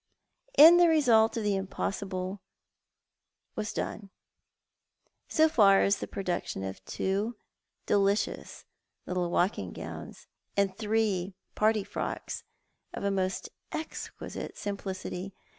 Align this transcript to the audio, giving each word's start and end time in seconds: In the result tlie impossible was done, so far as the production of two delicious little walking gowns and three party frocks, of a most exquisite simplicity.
In 0.57 0.77
the 0.77 0.87
result 0.87 1.33
tlie 1.35 1.55
impossible 1.55 2.41
was 3.55 3.71
done, 3.71 4.09
so 5.27 5.47
far 5.47 5.83
as 5.83 5.97
the 5.99 6.07
production 6.07 6.63
of 6.63 6.83
two 6.85 7.37
delicious 7.85 8.65
little 9.05 9.29
walking 9.29 9.73
gowns 9.73 10.25
and 10.57 10.75
three 10.75 11.35
party 11.53 11.83
frocks, 11.83 12.43
of 12.93 13.03
a 13.03 13.11
most 13.11 13.49
exquisite 13.71 14.57
simplicity. 14.57 15.35